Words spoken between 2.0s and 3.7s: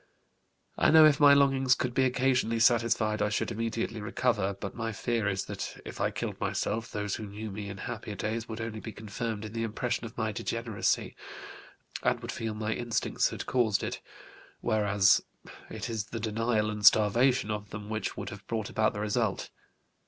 occasionally satisfied I should